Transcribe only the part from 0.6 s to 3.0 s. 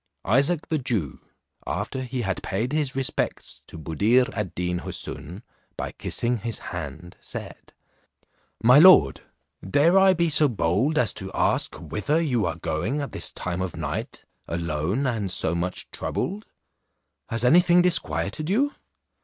the Jew, after he had paid his